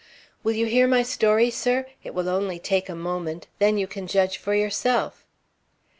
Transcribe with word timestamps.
"Will 0.43 0.53
you 0.53 0.65
hear 0.65 0.87
my 0.87 1.03
story, 1.03 1.51
sir? 1.51 1.85
It 2.03 2.15
will 2.15 2.23
take 2.57 2.89
only 2.89 2.99
a 2.99 3.03
moment. 3.03 3.45
Then 3.59 3.77
you 3.77 3.85
can 3.85 4.07
judge 4.07 4.37
for 4.37 4.55
yourself." 4.55 5.23